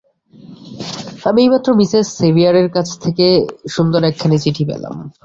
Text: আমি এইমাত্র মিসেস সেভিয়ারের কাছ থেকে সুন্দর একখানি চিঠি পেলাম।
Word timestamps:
আমি 1.25 1.39
এইমাত্র 1.41 1.69
মিসেস 1.73 2.05
সেভিয়ারের 2.19 2.67
কাছ 2.75 2.87
থেকে 3.03 3.25
সুন্দর 3.67 4.01
একখানি 4.03 4.37
চিঠি 4.43 4.63
পেলাম। 4.69 4.95